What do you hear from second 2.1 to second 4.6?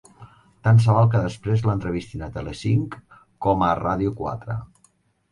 a Tele-cinc com a Ràdio quatre.